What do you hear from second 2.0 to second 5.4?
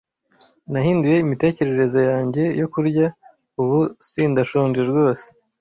yanjye yo kurya. Ubu sindashonje rwose.